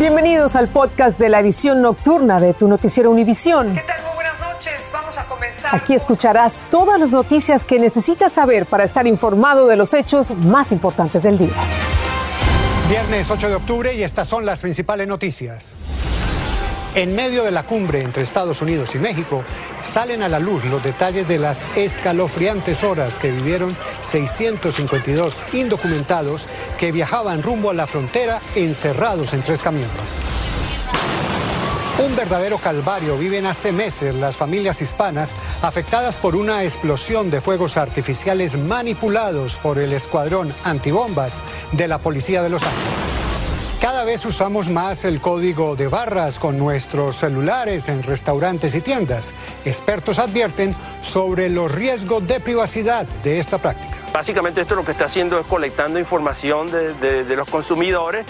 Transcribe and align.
Bienvenidos 0.00 0.56
al 0.56 0.68
podcast 0.68 1.20
de 1.20 1.28
la 1.28 1.40
edición 1.40 1.82
nocturna 1.82 2.40
de 2.40 2.54
tu 2.54 2.68
noticiero 2.68 3.10
Univisión. 3.10 3.74
¿Qué 3.74 3.82
tal? 3.82 4.02
Muy 4.02 4.14
buenas 4.14 4.40
noches. 4.40 4.90
Vamos 4.90 5.18
a 5.18 5.24
comenzar. 5.26 5.74
Aquí 5.74 5.92
escucharás 5.92 6.62
todas 6.70 6.98
las 6.98 7.12
noticias 7.12 7.66
que 7.66 7.78
necesitas 7.78 8.32
saber 8.32 8.64
para 8.64 8.84
estar 8.84 9.06
informado 9.06 9.66
de 9.66 9.76
los 9.76 9.92
hechos 9.92 10.30
más 10.30 10.72
importantes 10.72 11.24
del 11.24 11.36
día. 11.36 11.52
Viernes 12.88 13.30
8 13.30 13.50
de 13.50 13.54
octubre 13.56 13.92
y 13.94 14.02
estas 14.02 14.26
son 14.26 14.46
las 14.46 14.62
principales 14.62 15.06
noticias. 15.06 15.76
En 16.96 17.14
medio 17.14 17.44
de 17.44 17.52
la 17.52 17.62
cumbre 17.62 18.02
entre 18.02 18.24
Estados 18.24 18.62
Unidos 18.62 18.96
y 18.96 18.98
México, 18.98 19.44
salen 19.80 20.24
a 20.24 20.28
la 20.28 20.40
luz 20.40 20.64
los 20.64 20.82
detalles 20.82 21.28
de 21.28 21.38
las 21.38 21.64
escalofriantes 21.76 22.82
horas 22.82 23.16
que 23.16 23.30
vivieron 23.30 23.76
652 24.00 25.38
indocumentados 25.52 26.48
que 26.80 26.90
viajaban 26.90 27.44
rumbo 27.44 27.70
a 27.70 27.74
la 27.74 27.86
frontera 27.86 28.42
encerrados 28.56 29.34
en 29.34 29.42
tres 29.42 29.62
camiones. 29.62 30.18
Un 32.04 32.16
verdadero 32.16 32.58
calvario 32.58 33.16
viven 33.16 33.46
hace 33.46 33.70
meses 33.70 34.14
las 34.16 34.36
familias 34.36 34.82
hispanas 34.82 35.36
afectadas 35.62 36.16
por 36.16 36.34
una 36.34 36.64
explosión 36.64 37.30
de 37.30 37.40
fuegos 37.40 37.76
artificiales 37.76 38.58
manipulados 38.58 39.58
por 39.58 39.78
el 39.78 39.92
escuadrón 39.92 40.52
antibombas 40.64 41.40
de 41.70 41.86
la 41.86 41.98
Policía 41.98 42.42
de 42.42 42.48
Los 42.48 42.62
Ángeles. 42.64 43.09
Cada 43.80 44.04
vez 44.04 44.26
usamos 44.26 44.68
más 44.68 45.06
el 45.06 45.22
código 45.22 45.74
de 45.74 45.88
barras 45.88 46.38
con 46.38 46.58
nuestros 46.58 47.16
celulares 47.16 47.88
en 47.88 48.02
restaurantes 48.02 48.74
y 48.74 48.82
tiendas. 48.82 49.32
Expertos 49.64 50.18
advierten 50.18 50.76
sobre 51.00 51.48
los 51.48 51.72
riesgos 51.72 52.26
de 52.26 52.40
privacidad 52.40 53.06
de 53.24 53.38
esta 53.38 53.56
práctica. 53.56 53.96
Básicamente 54.12 54.60
esto 54.60 54.74
lo 54.74 54.84
que 54.84 54.92
está 54.92 55.06
haciendo 55.06 55.40
es 55.40 55.46
colectando 55.46 55.98
información 55.98 56.70
de, 56.70 56.92
de, 56.94 57.24
de 57.24 57.36
los 57.36 57.48
consumidores. 57.48 58.26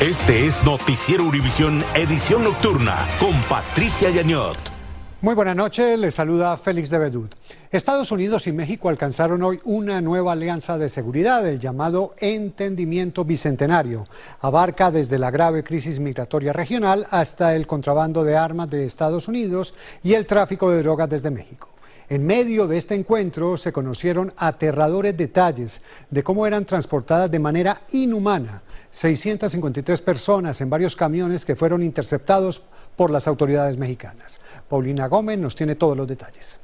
Este 0.00 0.46
es 0.46 0.64
Noticiero 0.64 1.24
Univisión 1.24 1.84
Edición 1.94 2.42
Nocturna 2.42 3.06
con 3.20 3.40
Patricia 3.42 4.10
Yañot. 4.10 4.77
Muy 5.20 5.34
buenas 5.34 5.56
noches, 5.56 5.98
les 5.98 6.14
saluda 6.14 6.56
Félix 6.56 6.90
de 6.90 6.98
Bedut. 6.98 7.34
Estados 7.72 8.12
Unidos 8.12 8.46
y 8.46 8.52
México 8.52 8.88
alcanzaron 8.88 9.42
hoy 9.42 9.58
una 9.64 10.00
nueva 10.00 10.30
alianza 10.30 10.78
de 10.78 10.88
seguridad, 10.88 11.44
el 11.44 11.58
llamado 11.58 12.14
Entendimiento 12.18 13.24
Bicentenario. 13.24 14.06
Abarca 14.40 14.92
desde 14.92 15.18
la 15.18 15.32
grave 15.32 15.64
crisis 15.64 15.98
migratoria 15.98 16.52
regional 16.52 17.04
hasta 17.10 17.56
el 17.56 17.66
contrabando 17.66 18.22
de 18.22 18.36
armas 18.36 18.70
de 18.70 18.86
Estados 18.86 19.26
Unidos 19.26 19.74
y 20.04 20.14
el 20.14 20.24
tráfico 20.24 20.70
de 20.70 20.84
drogas 20.84 21.10
desde 21.10 21.32
México. 21.32 21.67
En 22.10 22.24
medio 22.24 22.66
de 22.66 22.78
este 22.78 22.94
encuentro 22.94 23.58
se 23.58 23.70
conocieron 23.70 24.32
aterradores 24.38 25.14
detalles 25.14 25.82
de 26.10 26.22
cómo 26.22 26.46
eran 26.46 26.64
transportadas 26.64 27.30
de 27.30 27.38
manera 27.38 27.82
inhumana 27.92 28.62
653 28.90 30.00
personas 30.00 30.58
en 30.62 30.70
varios 30.70 30.96
camiones 30.96 31.44
que 31.44 31.54
fueron 31.54 31.82
interceptados 31.82 32.62
por 32.96 33.10
las 33.10 33.28
autoridades 33.28 33.76
mexicanas. 33.76 34.40
Paulina 34.68 35.06
Gómez 35.06 35.38
nos 35.38 35.54
tiene 35.54 35.74
todos 35.74 35.98
los 35.98 36.06
detalles. 36.06 36.58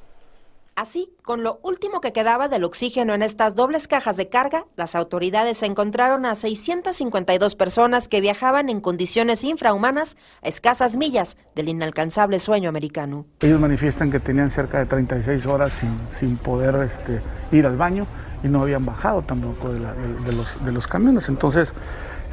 Así, 0.77 1.12
con 1.22 1.44
lo 1.44 1.61
último 1.62 2.00
que 2.00 2.12
quedaba 2.12 2.48
del 2.48 2.64
oxígeno 2.64 3.14
en 3.14 3.22
estas 3.22 3.55
dobles 3.55 3.86
cajas 3.86 4.17
de 4.17 4.28
carga, 4.28 4.67
las 4.75 4.97
autoridades 4.97 5.62
encontraron 5.62 6.27
a 6.27 6.34
652 6.34 7.55
personas 7.55 8.08
que 8.08 8.20
viajaban 8.20 8.69
en 8.69 8.80
condiciones 8.80 9.45
infrahumanas 9.45 10.17
a 10.42 10.48
escasas 10.48 10.97
millas 10.97 11.36
del 11.55 11.69
inalcanzable 11.69 12.41
sueño 12.41 12.69
americano. 12.69 13.25
Ellos 13.41 13.61
manifiestan 13.61 14.11
que 14.11 14.19
tenían 14.19 14.50
cerca 14.50 14.78
de 14.78 14.86
36 14.86 15.47
horas 15.47 15.72
sin, 16.19 16.36
poder 16.39 16.75
este, 16.83 17.20
ir 17.52 17.67
al 17.67 17.77
baño 17.77 18.08
y 18.42 18.48
no 18.48 18.62
habían 18.62 18.84
bajado 18.84 19.22
tampoco 19.22 19.72
de, 19.72 19.78
la, 19.78 19.95
de 19.95 20.72
los 20.72 20.86
camiones. 20.89 21.28
Entonces, 21.28 21.69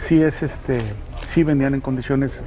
sí 0.07 0.21
es 0.21 0.44
este 0.44 0.81
sí 1.30 1.44
venían 1.44 1.73
en 1.73 1.81
condiciones 1.81 2.38
eh, 2.38 2.41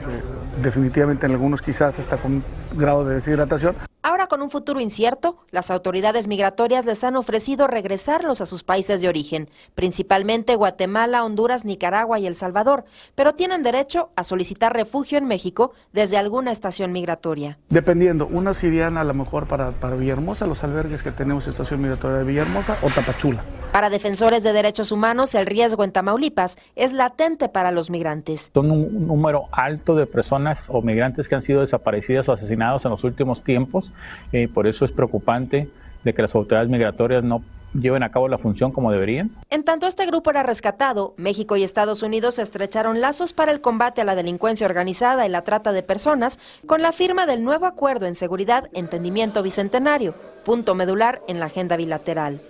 definitivamente 0.63 1.27
en 1.27 1.33
algunos 1.33 1.63
quizás 1.63 1.99
hasta 1.99 2.19
con 2.19 2.45
grado 2.75 3.05
de 3.05 3.15
deshidratación. 3.17 3.77
Ahora 4.03 4.27
con 4.27 4.43
un 4.43 4.51
futuro 4.51 4.81
incierto, 4.81 5.39
las 5.51 5.71
autoridades 5.71 6.29
migratorias 6.29 6.85
les 6.85 7.03
han 7.05 7.17
ofrecido 7.17 7.67
regresarlos 7.67 8.43
a 8.43 8.47
sus 8.47 8.63
países 8.63 9.01
de 9.01 9.09
origen, 9.09 9.49
principalmente 9.75 10.57
Guatemala, 10.57 11.25
Honduras, 11.25 11.65
Nicaragua 11.65 12.19
y 12.19 12.27
El 12.27 12.35
Salvador, 12.35 12.85
pero 13.15 13.35
tienen 13.35 13.63
derecho 13.63 14.11
a 14.17 14.25
solicitar 14.25 14.75
refugio 14.75 15.17
en 15.17 15.27
México 15.27 15.73
desde 15.95 16.19
alguna 16.19 16.53
estación 16.53 16.93
migratoria. 16.93 17.59
Dependiendo, 17.71 18.27
unos 18.27 18.63
irían 18.63 18.99
a 18.99 19.05
lo 19.05 19.15
mejor 19.15 19.47
para, 19.47 19.71
para 19.71 19.97
Villahermosa, 19.97 20.47
los 20.47 20.63
albergues 20.63 21.03
que 21.03 21.11
tenemos 21.11 21.47
estación 21.47 21.81
migratoria 21.81 22.19
de 22.19 22.25
Villahermosa 22.25 22.77
o 22.83 22.91
Tapachula. 22.91 23.43
Para 23.75 23.91
defensores 23.91 24.45
de 24.45 24.53
derechos 24.53 24.93
humanos, 24.93 25.35
el 25.35 25.47
riesgo 25.47 25.83
en 25.83 25.91
Tamaulipas 25.91 26.57
es 26.77 26.93
latente 26.93 27.49
para 27.49 27.73
los 27.73 27.91
migrantes. 27.91 28.53
Son 28.55 28.71
un 28.71 29.09
número 29.09 29.49
alto 29.51 29.97
de 29.97 30.07
personas 30.07 30.69
o 30.71 30.81
migrantes 30.81 31.29
que 31.29 31.35
han 31.35 31.43
sido 31.43 31.61
desaparecidas 31.61 32.29
o 32.29 32.33
asesinados 32.33 32.85
en 32.85 32.93
los 32.93 33.03
últimos 33.03 33.43
tiempos. 33.43 33.93
Eh, 34.31 34.47
por 34.47 34.69
eso 34.69 34.85
es 34.85 34.93
preocupante 34.93 35.69
de 36.05 36.15
que 36.15 36.23
las 36.23 36.33
autoridades 36.37 36.71
migratorias 36.71 37.25
no 37.25 37.43
lleven 37.75 38.03
a 38.03 38.11
cabo 38.11 38.29
la 38.29 38.39
función 38.39 38.73
como 38.73 38.91
deberían. 38.91 39.33
En 39.51 39.65
tanto 39.65 39.87
este 39.87 40.07
grupo 40.07 40.31
era 40.31 40.43
rescatado, 40.43 41.15
México 41.17 41.57
y 41.57 41.63
Estados 41.63 42.03
Unidos 42.03 42.39
estrecharon 42.39 43.01
lazos 43.01 43.33
para 43.33 43.53
el 43.53 43.61
combate 43.61 44.01
a 44.01 44.05
la 44.05 44.15
delincuencia 44.15 44.67
organizada 44.67 45.27
y 45.27 45.29
la 45.29 45.43
trata 45.43 45.73
de 45.73 45.83
personas 45.83 46.39
con 46.67 46.83
la 46.83 46.93
firma 46.93 47.27
del 47.27 47.43
nuevo 47.45 47.67
acuerdo 47.67 48.07
en 48.07 48.15
seguridad 48.15 48.71
Entendimiento 48.73 49.43
Bicentenario, 49.43 50.15
punto 50.45 50.75
medular 50.75 51.23
en 51.29 51.41
la 51.41 51.47
agenda 51.47 51.77
bilateral. 51.77 52.41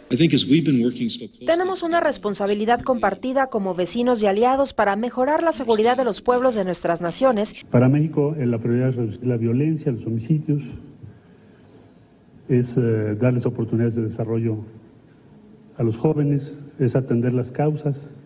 Tenemos 1.46 1.82
una 1.82 2.00
responsabilidad 2.00 2.80
compartida 2.82 3.46
como 3.46 3.74
vecinos 3.74 4.22
y 4.22 4.26
aliados 4.26 4.74
para 4.74 4.96
mejorar 4.96 5.42
la 5.42 5.52
seguridad 5.52 5.96
de 5.96 6.04
los 6.04 6.20
pueblos 6.20 6.54
de 6.54 6.64
nuestras 6.64 7.00
naciones. 7.00 7.54
Para 7.70 7.88
México 7.88 8.34
la 8.38 8.58
prioridad 8.58 8.91
es 8.91 8.96
reducir 8.96 9.26
la 9.26 9.36
violencia, 9.36 9.92
los 9.92 10.06
homicidios, 10.06 10.62
es 12.48 12.76
eh, 12.76 13.14
darles 13.18 13.46
oportunidades 13.46 13.94
de 13.94 14.02
desarrollo 14.02 14.58
a 15.76 15.82
los 15.82 15.96
jóvenes, 15.96 16.58
es 16.78 16.96
atender 16.96 17.32
las 17.32 17.50
causas 17.50 18.16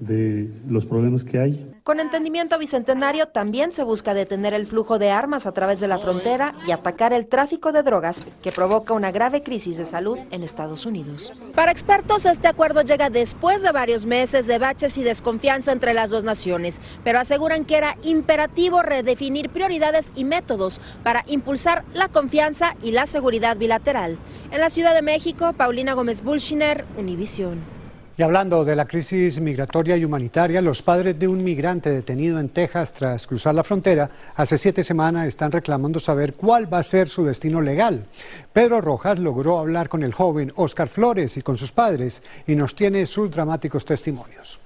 de 0.00 0.50
los 0.68 0.86
problemas 0.86 1.24
que 1.24 1.38
hay. 1.38 1.73
Con 1.84 2.00
entendimiento 2.00 2.58
bicentenario 2.58 3.26
también 3.26 3.74
se 3.74 3.82
busca 3.82 4.14
detener 4.14 4.54
el 4.54 4.66
flujo 4.66 4.98
de 4.98 5.10
armas 5.10 5.44
a 5.44 5.52
través 5.52 5.80
de 5.80 5.86
la 5.86 5.98
frontera 5.98 6.54
y 6.66 6.70
atacar 6.70 7.12
el 7.12 7.26
tráfico 7.26 7.72
de 7.72 7.82
drogas 7.82 8.22
que 8.42 8.52
provoca 8.52 8.94
una 8.94 9.12
grave 9.12 9.42
crisis 9.42 9.76
de 9.76 9.84
salud 9.84 10.18
en 10.30 10.42
Estados 10.42 10.86
Unidos. 10.86 11.30
Para 11.54 11.72
expertos, 11.72 12.24
este 12.24 12.48
acuerdo 12.48 12.80
llega 12.80 13.10
después 13.10 13.60
de 13.60 13.70
varios 13.70 14.06
meses 14.06 14.46
de 14.46 14.58
baches 14.58 14.96
y 14.96 15.02
desconfianza 15.02 15.72
entre 15.72 15.92
las 15.92 16.08
dos 16.08 16.24
naciones, 16.24 16.80
pero 17.04 17.18
aseguran 17.18 17.66
que 17.66 17.76
era 17.76 17.98
imperativo 18.02 18.80
redefinir 18.80 19.50
prioridades 19.50 20.10
y 20.16 20.24
métodos 20.24 20.80
para 21.02 21.22
impulsar 21.26 21.84
la 21.92 22.08
confianza 22.08 22.74
y 22.82 22.92
la 22.92 23.04
seguridad 23.04 23.58
bilateral. 23.58 24.16
En 24.50 24.60
la 24.60 24.70
Ciudad 24.70 24.94
de 24.94 25.02
México, 25.02 25.52
Paulina 25.52 25.92
Gómez 25.92 26.22
Bulshiner, 26.22 26.86
Univisión. 26.96 27.73
Y 28.16 28.22
hablando 28.22 28.64
de 28.64 28.76
la 28.76 28.86
crisis 28.86 29.40
migratoria 29.40 29.96
y 29.96 30.04
humanitaria, 30.04 30.62
los 30.62 30.82
padres 30.82 31.18
de 31.18 31.26
un 31.26 31.42
migrante 31.42 31.90
detenido 31.90 32.38
en 32.38 32.48
Texas 32.48 32.92
tras 32.92 33.26
cruzar 33.26 33.56
la 33.56 33.64
frontera 33.64 34.08
hace 34.36 34.56
siete 34.56 34.84
semanas 34.84 35.26
están 35.26 35.50
reclamando 35.50 35.98
saber 35.98 36.34
cuál 36.34 36.72
va 36.72 36.78
a 36.78 36.84
ser 36.84 37.08
su 37.08 37.24
destino 37.24 37.60
legal. 37.60 38.06
Pedro 38.52 38.80
Rojas 38.80 39.18
logró 39.18 39.58
hablar 39.58 39.88
con 39.88 40.04
el 40.04 40.14
joven 40.14 40.52
Oscar 40.54 40.88
Flores 40.88 41.36
y 41.36 41.42
con 41.42 41.58
sus 41.58 41.72
padres 41.72 42.22
y 42.46 42.54
nos 42.54 42.76
tiene 42.76 43.04
sus 43.06 43.32
dramáticos 43.32 43.84
testimonios. 43.84 44.60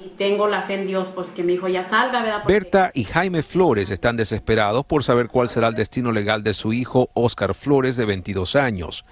Y 0.00 0.10
tengo 0.10 0.46
la 0.46 0.62
fe 0.62 0.74
en 0.74 0.86
Dios, 0.86 1.08
pues 1.12 1.26
que 1.28 1.42
mi 1.42 1.54
hijo 1.54 1.66
ya 1.66 1.82
salga, 1.82 2.22
¿verdad? 2.22 2.42
Porque... 2.42 2.52
Berta 2.52 2.92
y 2.94 3.02
Jaime 3.02 3.42
Flores 3.42 3.90
están 3.90 4.16
desesperados 4.16 4.86
por 4.86 5.02
saber 5.02 5.26
cuál 5.26 5.48
será 5.48 5.66
el 5.66 5.74
destino 5.74 6.12
legal 6.12 6.44
de 6.44 6.54
su 6.54 6.72
hijo 6.72 7.10
Oscar 7.14 7.52
Flores, 7.52 7.96
de 7.96 8.04
22 8.04 8.54
años. 8.54 9.04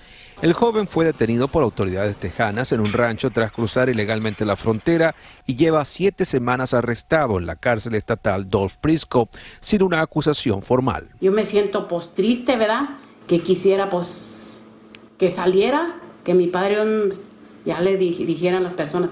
El 0.43 0.53
joven 0.53 0.87
fue 0.87 1.05
detenido 1.05 1.49
por 1.49 1.65
autoridades 1.65 2.17
tejanas 2.17 2.71
en 2.71 2.81
un 2.81 2.93
rancho 2.93 3.31
tras 3.31 3.51
cruzar 3.51 3.89
ilegalmente 3.89 4.45
la 4.45 4.55
frontera 4.55 5.17
y 5.45 5.57
lleva 5.57 5.85
siete 5.85 6.25
semanas 6.25 6.73
arrestado 6.73 7.39
en 7.39 7.47
la 7.47 7.57
cárcel 7.57 7.97
estatal 7.97 8.49
Dolph 8.49 8.75
Prisco 8.81 9.29
sin 9.59 9.83
una 9.83 10.03
acusación 10.03 10.63
formal. 10.63 11.09
Yo 11.21 11.33
me 11.33 11.45
siento 11.45 11.89
pues 11.89 12.15
triste, 12.15 12.57
¿verdad? 12.57 12.91
Que 13.27 13.41
quisiera 13.41 13.89
pues 13.89 14.53
que 15.19 15.33
saliera, 15.33 15.97
que 16.23 16.35
mi 16.35 16.47
padre 16.47 16.77
ya 17.65 17.81
le 17.81 17.97
dijeran 17.97 18.61
a 18.61 18.63
las 18.63 18.75
personas, 18.75 19.11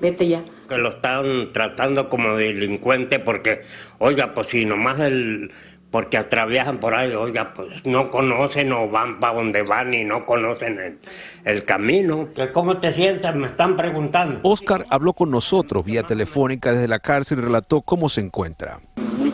vete 0.00 0.28
ya 0.28 0.44
que 0.66 0.78
lo 0.78 0.90
están 0.90 1.52
tratando 1.52 2.08
como 2.08 2.36
delincuente 2.36 3.18
porque, 3.18 3.62
oiga, 3.98 4.34
pues 4.34 4.48
si 4.48 4.64
nomás 4.64 5.00
el 5.00 5.52
porque 5.90 6.18
atraviesan 6.18 6.78
por 6.78 6.94
ahí, 6.94 7.12
oiga, 7.14 7.54
pues 7.54 7.68
no 7.86 8.10
conocen 8.10 8.72
o 8.72 8.88
van 8.88 9.18
para 9.18 9.34
donde 9.34 9.62
van 9.62 9.94
y 9.94 10.04
no 10.04 10.26
conocen 10.26 10.78
el, 10.78 10.98
el 11.44 11.64
camino. 11.64 12.28
¿Cómo 12.52 12.78
te 12.78 12.92
sientes? 12.92 13.34
Me 13.34 13.46
están 13.46 13.76
preguntando. 13.76 14.40
Oscar 14.42 14.84
habló 14.90 15.12
con 15.12 15.30
nosotros 15.30 15.84
vía 15.84 16.02
telefónica 16.02 16.72
desde 16.72 16.88
la 16.88 16.98
cárcel 16.98 17.38
y 17.38 17.42
relató 17.42 17.80
cómo 17.82 18.08
se 18.08 18.20
encuentra. 18.20 18.80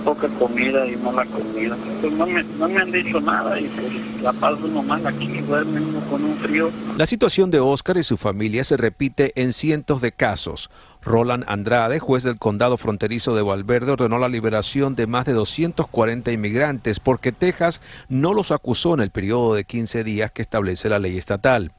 Poca 0.05 0.29
comida 0.39 0.87
y 0.87 0.97
mala 0.97 1.25
comida. 1.27 1.77
Pues 2.01 2.13
no 2.13 2.27
me, 2.27 2.43
no 2.43 2.69
me 2.69 2.81
han 2.81 2.91
dicho 2.91 3.21
nada 3.21 3.59
y 3.61 3.65
pues 3.69 4.23
la 4.23 4.33
paso 4.33 4.67
nomás 4.69 5.05
aquí, 5.05 5.27
duerme 5.41 5.81
uno 5.81 6.01
con 6.09 6.25
un 6.25 6.37
frío. 6.37 6.71
La 6.97 7.07
situación 7.07 7.51
de 7.51 7.61
Oscar 7.61 7.97
y 7.97 8.05
su 8.05 8.17
familia 8.17 8.65
se 8.65 8.77
repite 8.77 9.33
en 9.41 9.53
cientos 9.53 10.01
de 10.01 10.13
casos. 10.13 10.71
Roland 11.03 11.45
Andrade, 11.49 11.99
juez 11.99 12.23
del 12.23 12.39
condado 12.39 12.77
fronterizo 12.77 13.35
de 13.35 13.43
Valverde, 13.43 13.93
ordenó 13.93 14.19
la 14.19 14.29
liberación 14.29 14.95
de 14.95 15.07
más 15.07 15.25
de 15.25 15.33
240 15.33 16.31
inmigrantes 16.31 17.01
porque 17.01 17.33
Texas 17.33 17.81
no 18.09 18.35
los 18.35 18.53
acusó 18.53 18.95
en 18.95 19.01
el 19.01 19.11
periodo 19.11 19.55
de 19.55 19.65
15 19.65 20.05
días 20.05 20.31
que 20.31 20.43
establece 20.43 20.89
la 20.89 21.01
ley 21.01 21.19
estatal. 21.19 21.73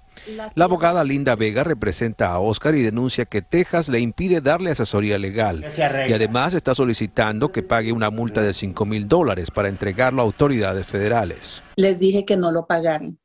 La 0.56 0.66
abogada 0.66 1.04
Linda 1.04 1.36
Vega 1.36 1.64
representa 1.64 2.32
a 2.32 2.40
Oscar 2.40 2.76
y 2.76 2.82
denuncia 2.82 3.26
que 3.26 3.42
Texas 3.42 3.90
le 3.90 4.00
impide 4.00 4.42
darle 4.42 4.72
asesoría 4.72 5.18
legal 5.18 5.66
y 6.08 6.14
además 6.14 6.54
está 6.54 6.74
solicitando 6.74 7.52
que 7.52 7.64
pague 7.64 7.92
una 7.92 8.10
multa 8.10 8.42
de 8.42 8.54
5 8.54 8.86
mil 8.86 9.08
dólares 9.08 9.52
para 9.52 9.70
entregarlo 9.70 10.22
a 10.22 10.26
autoridades 10.26 10.86
federales. 10.86 11.64
Les 11.76 12.00
dije 12.00 12.26
que 12.26 12.38
no 12.38 12.52
lo 12.52 12.68
pagaran. 12.68 13.20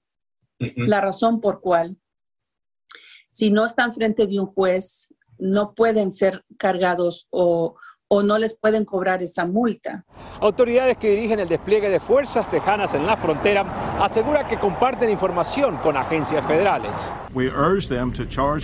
La 0.58 1.00
razón 1.00 1.40
por 1.40 1.60
cual, 1.60 1.96
si 3.30 3.50
no 3.50 3.64
están 3.64 3.94
frente 3.94 4.26
de 4.26 4.40
un 4.40 4.46
juez, 4.46 5.14
no 5.38 5.74
pueden 5.74 6.10
ser 6.10 6.44
cargados 6.56 7.28
o, 7.30 7.76
o 8.08 8.22
no 8.22 8.38
les 8.38 8.54
pueden 8.54 8.86
cobrar 8.86 9.22
esa 9.22 9.44
multa. 9.44 10.04
Autoridades 10.40 10.96
que 10.96 11.10
dirigen 11.10 11.40
el 11.40 11.48
despliegue 11.48 11.90
de 11.90 12.00
fuerzas 12.00 12.50
tejanas 12.50 12.94
en 12.94 13.06
la 13.06 13.18
frontera 13.18 14.02
aseguran 14.02 14.48
que 14.48 14.58
comparten 14.58 15.10
información 15.10 15.76
con 15.78 15.96
agencias 15.96 16.46
federales. 16.46 17.12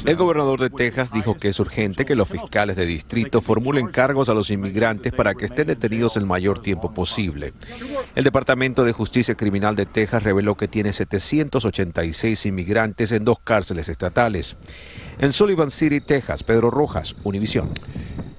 El 0.07 0.17
gobernador 0.17 0.61
de 0.61 0.71
Texas 0.71 1.13
dijo 1.13 1.35
que 1.35 1.49
es 1.49 1.61
urgente 1.61 2.07
que 2.07 2.15
los 2.15 2.29
fiscales 2.29 2.77
de 2.77 2.87
distrito 2.87 3.43
formulen 3.43 3.89
cargos 3.89 4.31
a 4.31 4.35
los 4.35 4.51
inmigrantes 4.51 5.13
para 5.13 5.35
que 5.35 5.45
estén 5.45 5.67
detenidos 5.67 6.17
el 6.17 6.25
mayor 6.25 6.61
tiempo 6.61 6.95
posible. 6.95 7.53
El 8.15 8.25
Departamento 8.25 8.85
de 8.85 8.93
Justicia 8.93 9.35
Criminal 9.35 9.77
de 9.77 9.85
Texas 9.85 10.23
reveló 10.23 10.55
que 10.55 10.69
tiene 10.69 10.95
786 10.95 12.47
inmigrantes 12.47 13.13
en 13.13 13.25
dos 13.25 13.39
cárceles 13.41 13.91
estatales. 13.91 14.57
En 15.19 15.33
Sullivan 15.33 15.71
City, 15.71 16.01
Texas, 16.01 16.43
Pedro 16.43 16.71
Rojas, 16.71 17.15
Univisión. 17.25 17.69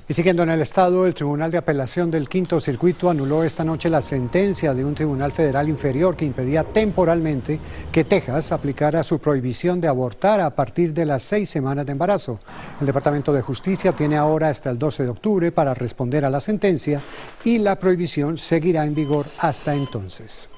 Y 0.08 0.14
siguiendo 0.14 0.44
en 0.44 0.52
el 0.52 0.62
estado, 0.62 1.08
el 1.08 1.16
Tribunal 1.16 1.50
de 1.50 1.58
Apelación 1.58 2.12
del 2.12 2.30
Quinto 2.30 2.60
Circuito 2.60 3.10
anuló 3.10 3.44
esta 3.44 3.64
noche 3.64 3.90
la 3.90 4.02
sentencia 4.02 4.76
de 4.76 4.86
un 4.86 4.94
tribunal 4.94 5.32
federal 5.32 5.68
inferior 5.68 6.16
que 6.16 6.26
impedía 6.26 6.64
temporalmente 6.64 7.60
que 7.92 8.04
Texas 8.04 8.52
aplicara 8.52 9.02
su 9.02 9.18
prohibición 9.18 9.82
de 9.82 9.88
abortar 9.88 10.42
a 10.42 10.56
partir 10.56 10.94
de 10.94 11.06
las 11.06 11.24
seis 11.24 11.50
semanas 11.50 11.88
de 11.88 11.94
embarazo. 11.94 12.40
El 12.80 12.86
Departamento 12.86 13.34
de 13.34 13.42
Justicia 13.42 13.94
tiene 13.94 14.16
ahora 14.16 14.50
hasta 14.50 14.70
el 14.70 14.78
12 14.78 15.06
de 15.06 15.10
octubre 15.10 15.52
para 15.52 15.74
responder 15.74 16.24
a 16.24 16.30
la 16.30 16.40
sentencia 16.40 17.02
y 17.44 17.58
la 17.58 17.80
prohibición 17.80 18.38
seguirá 18.38 18.86
en 18.86 18.94
vigor 18.94 19.26
hasta 19.40 19.74
entonces. 19.74 20.50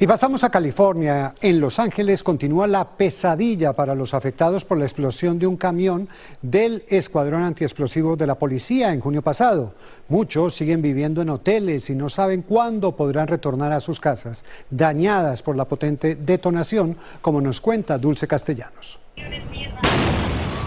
Y 0.00 0.06
pasamos 0.06 0.44
a 0.44 0.50
California. 0.50 1.34
En 1.40 1.58
Los 1.58 1.80
Ángeles 1.80 2.22
continúa 2.22 2.68
la 2.68 2.88
pesadilla 2.88 3.72
para 3.72 3.96
los 3.96 4.14
afectados 4.14 4.64
por 4.64 4.78
la 4.78 4.84
explosión 4.84 5.40
de 5.40 5.48
un 5.48 5.56
camión 5.56 6.08
del 6.40 6.84
Escuadrón 6.86 7.42
Antiexplosivo 7.42 8.14
de 8.14 8.28
la 8.28 8.36
Policía 8.36 8.92
en 8.92 9.00
junio 9.00 9.22
pasado. 9.22 9.74
Muchos 10.08 10.54
siguen 10.54 10.82
viviendo 10.82 11.20
en 11.20 11.30
hoteles 11.30 11.90
y 11.90 11.96
no 11.96 12.08
saben 12.08 12.42
cuándo 12.42 12.94
podrán 12.94 13.26
retornar 13.26 13.72
a 13.72 13.80
sus 13.80 13.98
casas, 13.98 14.44
dañadas 14.70 15.42
por 15.42 15.56
la 15.56 15.64
potente 15.64 16.14
detonación, 16.14 16.96
como 17.20 17.40
nos 17.40 17.60
cuenta 17.60 17.98
Dulce 17.98 18.28
Castellanos. 18.28 19.00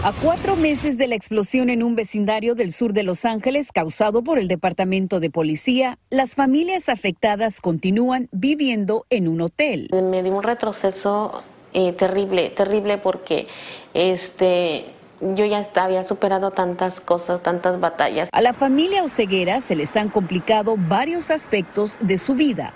A 0.04 0.10
cuatro 0.10 0.56
meses 0.56 0.98
de 0.98 1.06
la 1.06 1.14
explosión 1.14 1.70
en 1.70 1.84
un 1.84 1.94
vecindario 1.94 2.56
del 2.56 2.72
sur 2.72 2.92
de 2.92 3.04
Los 3.04 3.24
Ángeles 3.24 3.70
causado 3.70 4.24
por 4.24 4.40
el 4.40 4.48
Departamento 4.48 5.20
de 5.20 5.30
Policía, 5.30 5.96
las 6.10 6.34
familias 6.34 6.88
afectadas 6.88 7.60
continúan 7.60 8.28
viviendo 8.32 9.06
en 9.10 9.28
un 9.28 9.40
hotel. 9.42 9.88
Me 9.92 10.24
dio 10.24 10.32
un 10.32 10.42
retroceso 10.42 11.44
eh, 11.72 11.92
terrible, 11.92 12.50
terrible 12.50 12.98
porque 12.98 13.46
este 13.94 14.86
yo 15.20 15.44
ya 15.44 15.62
había 15.76 16.02
superado 16.02 16.50
tantas 16.50 17.00
cosas, 17.00 17.40
tantas 17.40 17.78
batallas. 17.78 18.28
A 18.32 18.40
la 18.40 18.54
familia 18.54 19.04
Oseguera 19.04 19.60
se 19.60 19.76
les 19.76 19.96
han 19.96 20.08
complicado 20.08 20.74
varios 20.76 21.30
aspectos 21.30 21.96
de 22.00 22.18
su 22.18 22.34
vida. 22.34 22.74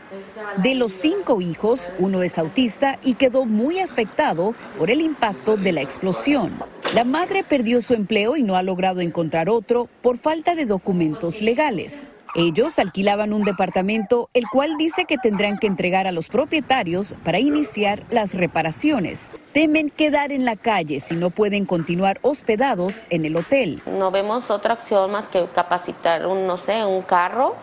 De 0.59 0.77
los 0.77 0.93
cinco 0.93 1.41
hijos, 1.41 1.91
uno 1.99 2.23
es 2.23 2.39
autista 2.39 3.01
y 3.03 3.15
quedó 3.15 3.47
muy 3.47 3.81
afectado 3.81 4.55
por 4.79 4.93
el 4.93 5.01
impacto 5.01 5.57
de 5.57 5.73
la 5.73 5.81
explosión. 5.81 6.53
La 6.95 7.05
madre 7.05 7.43
perdió 7.43 7.83
su 7.83 7.95
empleo 7.95 8.37
y 8.37 8.43
no 8.43 8.55
ha 8.55 8.63
logrado 8.63 9.01
encontrar 9.01 9.51
otro 9.51 9.89
por 10.03 10.19
falta 10.19 10.55
de 10.55 10.67
documentos 10.67 11.43
legales. 11.43 12.11
Ellos 12.35 12.79
alquilaban 12.79 13.33
un 13.33 13.43
departamento, 13.43 14.31
el 14.35 14.45
cual 14.53 14.77
dice 14.77 15.05
que 15.05 15.19
tendrán 15.19 15.59
que 15.59 15.67
entregar 15.67 16.07
a 16.07 16.13
los 16.13 16.29
propietarios 16.29 17.15
para 17.25 17.39
iniciar 17.41 18.05
las 18.11 18.35
reparaciones. 18.35 19.33
Temen 19.53 19.91
quedar 19.91 20.33
en 20.33 20.45
la 20.45 20.55
calle 20.55 21.01
si 21.01 21.17
no 21.17 21.31
pueden 21.31 21.65
continuar 21.65 22.19
hospedados 22.23 23.07
en 23.11 23.25
el 23.25 23.37
hotel. 23.37 23.83
No 23.87 24.11
vemos 24.11 24.51
otra 24.51 24.75
opción 24.75 25.11
más 25.11 25.29
que 25.29 25.47
capacitar 25.55 26.27
un, 26.27 26.47
no 26.47 26.57
sé, 26.57 26.85
un 26.85 27.03
carro 27.03 27.57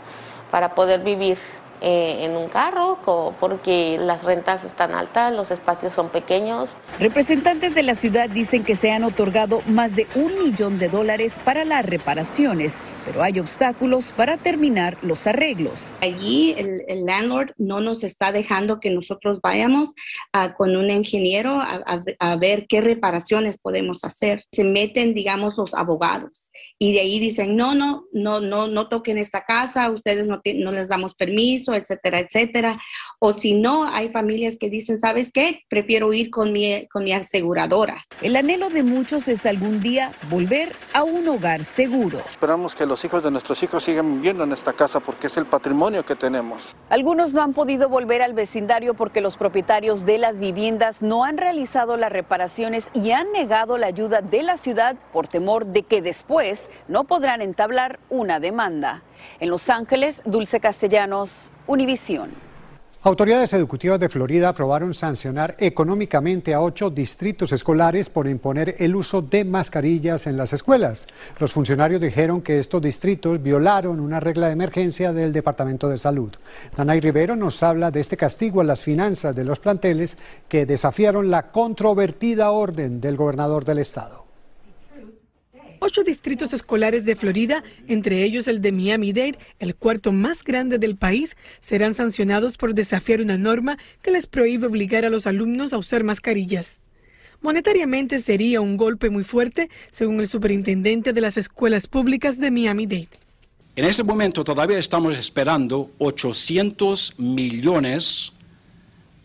para 0.52 0.76
poder 0.76 1.02
vivir 1.02 1.38
eh, 1.86 2.24
en 2.24 2.38
un 2.38 2.48
carro 2.48 2.98
porque 3.40 3.98
las 4.00 4.24
rentas 4.24 4.64
están 4.64 4.94
altas, 4.94 5.36
los 5.36 5.52
espacios 5.52 5.92
son 5.92 6.08
pequeños. 6.08 6.78
Representantes 6.98 7.76
de 7.76 7.84
la 7.84 7.96
ciudad 7.96 8.30
dicen 8.30 8.64
que 8.64 8.78
se 8.78 8.92
han 8.92 9.04
otorgado 9.04 9.62
más 9.68 9.94
de 9.98 10.08
un 10.16 10.40
millón 10.40 10.80
de 10.80 10.88
dólares 10.88 11.42
para 11.44 11.66
las 11.66 11.86
reparaciones, 11.86 12.82
pero 13.06 13.22
hay 13.22 13.38
obstáculos 13.38 14.14
para 14.14 14.38
terminar 14.38 14.98
los 15.02 15.28
arreglos. 15.28 15.98
Allí 16.00 16.56
el, 16.58 17.06
landlord 17.06 17.52
no 17.58 17.82
nos 17.82 18.06
está 18.06 18.32
dejando 18.32 18.80
que 18.80 18.90
nosotros 18.90 19.42
vayamos 19.42 19.90
con 20.56 20.78
un 20.78 20.90
ingeniero 20.90 21.60
a 21.60 22.36
ver 22.38 22.66
qué 22.70 22.80
reparaciones 22.80 23.58
podemos 23.58 24.06
hacer. 24.06 24.46
Se 24.54 24.64
meten, 24.64 25.14
digamos, 25.14 25.58
los 25.58 25.74
abogados 25.74 26.43
y 26.78 26.94
de 26.94 27.00
ahí 27.00 27.20
dicen, 27.20 27.56
no, 27.56 27.76
no, 27.76 28.06
no, 28.12 28.40
no, 28.40 28.68
no 28.68 28.90
toquen 28.90 29.18
esta 29.18 29.46
casa, 29.46 29.90
ustedes 29.90 30.28
no, 30.28 30.42
no 30.56 30.72
les 30.72 30.90
damos 30.90 31.16
permiso, 31.16 31.74
etcétera, 31.74 32.20
etcétera. 32.20 32.82
O 33.20 33.34
si 33.34 33.54
no, 33.54 33.86
hay 33.86 34.10
familias 34.10 34.58
que 34.60 34.70
dicen, 34.70 35.00
¿sabes 35.00 35.32
qué? 35.34 35.62
Prefiero 35.70 36.12
ir 36.14 36.30
con 36.30 36.52
mi, 36.52 36.88
con 36.88 37.04
mi 37.04 37.14
aseguradora. 37.14 38.06
El 38.22 38.36
anhelo 38.36 38.70
de 38.70 38.84
muchos 38.84 39.28
es 39.28 39.46
algún 39.46 39.82
día 39.82 40.12
volver 40.30 40.76
a 40.94 41.04
un 41.04 41.28
hogar 41.28 41.64
seguro. 41.64 42.22
Esperamos 42.28 42.76
que 42.76 42.86
los 42.86 43.04
hijos 43.06 43.24
de 43.24 43.32
nuestros 43.32 43.64
hijos 43.64 43.84
sigan 43.84 44.16
viviendo 44.16 44.44
en 44.44 44.52
esta 44.52 44.74
casa 44.74 45.00
porque 45.00 45.28
es 45.28 45.38
el 45.38 45.46
patrimonio 45.46 46.06
que 46.06 46.16
tenemos. 46.16 46.76
Algunos 46.90 47.34
no 47.34 47.42
han 47.42 47.54
podido 47.54 47.88
volver 47.88 48.22
al 48.22 48.34
vecindario 48.34 48.94
porque 48.94 49.22
los 49.22 49.38
propietarios 49.38 50.06
de 50.06 50.18
las 50.18 50.40
viviendas 50.40 51.02
no 51.02 51.24
han 51.24 51.38
realizado 51.38 51.98
las 51.98 52.12
reparaciones 52.12 52.90
y 52.94 53.12
han 53.12 53.32
negado 53.32 53.78
la 53.78 53.88
ayuda 53.88 54.22
de 54.22 54.44
la 54.44 54.58
ciudad 54.58 54.96
por 55.12 55.28
temor 55.28 55.66
de 55.66 55.84
que 55.84 56.02
después 56.02 56.43
no 56.88 57.06
podrán 57.06 57.42
entablar 57.42 58.00
una 58.10 58.40
demanda. 58.40 59.02
En 59.40 59.50
Los 59.50 59.70
Ángeles, 59.70 60.22
Dulce 60.26 60.60
Castellanos, 60.60 61.50
Univisión. 61.68 62.30
Autoridades 63.06 63.52
educativas 63.52 64.00
de 64.00 64.08
Florida 64.08 64.48
aprobaron 64.48 64.94
sancionar 64.94 65.58
económicamente 65.60 66.54
a 66.54 66.62
ocho 66.62 66.90
distritos 66.90 67.52
escolares 67.52 68.10
por 68.10 68.30
imponer 68.30 68.76
el 68.80 68.96
uso 68.96 69.22
de 69.22 69.44
mascarillas 69.44 70.26
en 70.26 70.38
las 70.38 70.54
escuelas. 70.54 71.08
Los 71.38 71.52
funcionarios 71.52 72.00
dijeron 72.00 72.42
que 72.42 72.60
estos 72.60 72.82
distritos 72.82 73.44
violaron 73.44 74.00
una 74.00 74.22
regla 74.22 74.48
de 74.48 74.54
emergencia 74.54 75.12
del 75.12 75.34
Departamento 75.34 75.90
de 75.90 75.98
Salud. 75.98 76.34
Danay 76.78 77.02
Rivero 77.02 77.36
nos 77.36 77.62
habla 77.62 77.92
de 77.92 78.00
este 78.00 78.16
castigo 78.16 78.62
a 78.62 78.64
las 78.64 78.84
finanzas 78.84 79.36
de 79.36 79.44
los 79.44 79.60
planteles 79.60 80.18
que 80.48 80.66
desafiaron 80.66 81.30
la 81.30 81.52
controvertida 81.52 82.52
orden 82.52 83.02
del 83.02 83.18
gobernador 83.18 83.66
del 83.66 83.80
estado. 83.80 84.23
Ocho 85.86 86.06
distritos 86.06 86.54
escolares 86.54 87.04
de 87.04 87.18
Florida, 87.18 87.62
entre 87.90 88.24
ellos 88.24 88.48
el 88.48 88.62
de 88.62 88.72
Miami-Dade, 88.72 89.38
el 89.60 89.76
cuarto 89.76 90.14
más 90.14 90.42
grande 90.42 90.78
del 90.78 90.96
país, 90.96 91.36
serán 91.60 91.94
sancionados 91.94 92.56
por 92.56 92.74
desafiar 92.74 93.20
una 93.20 93.38
norma 93.38 93.78
que 94.02 94.12
les 94.12 94.26
prohíbe 94.26 94.68
obligar 94.68 95.04
a 95.04 95.10
los 95.10 95.28
alumnos 95.28 95.74
a 95.74 95.78
usar 95.78 96.06
mascarillas. 96.06 96.80
Monetariamente 97.42 98.22
sería 98.22 98.62
un 98.62 98.78
golpe 98.78 99.10
muy 99.10 99.26
fuerte, 99.26 99.70
según 99.92 100.22
el 100.22 100.28
superintendente 100.30 101.12
de 101.12 101.20
las 101.20 101.38
escuelas 101.38 101.86
públicas 101.88 102.40
de 102.40 102.50
Miami-Dade. 102.50 103.10
En 103.76 103.84
ese 103.84 104.04
momento 104.06 104.46
todavía 104.46 104.78
estamos 104.78 105.20
esperando 105.20 105.92
800 105.98 107.16
millones 107.20 108.32